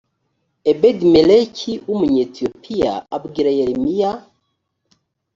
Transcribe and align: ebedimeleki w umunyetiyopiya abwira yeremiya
ebedimeleki 0.71 1.71
w 1.85 1.89
umunyetiyopiya 1.95 2.93
abwira 3.15 3.49
yeremiya 3.57 4.11